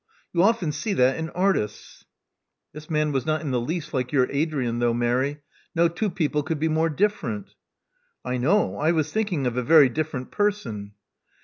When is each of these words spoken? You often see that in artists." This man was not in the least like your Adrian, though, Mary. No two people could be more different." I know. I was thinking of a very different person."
You 0.33 0.41
often 0.41 0.71
see 0.71 0.93
that 0.93 1.17
in 1.17 1.29
artists." 1.29 2.05
This 2.73 2.89
man 2.89 3.11
was 3.11 3.23
not 3.27 3.41
in 3.41 3.51
the 3.51 3.61
least 3.61 3.93
like 3.93 4.11
your 4.11 4.25
Adrian, 4.31 4.79
though, 4.79 4.95
Mary. 4.95 5.41
No 5.75 5.87
two 5.87 6.09
people 6.09 6.41
could 6.41 6.59
be 6.59 6.67
more 6.69 6.89
different." 6.89 7.53
I 8.25 8.37
know. 8.37 8.77
I 8.79 8.93
was 8.93 9.11
thinking 9.11 9.45
of 9.45 9.57
a 9.57 9.61
very 9.61 9.89
different 9.89 10.31
person." 10.31 10.93